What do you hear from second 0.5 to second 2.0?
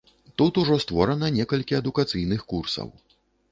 ужо створана некалькі